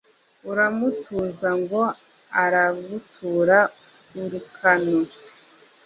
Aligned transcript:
uramutuza 0.51 1.49
ngo 1.61 1.81
araguture 2.43 3.59
urukano 4.21 4.99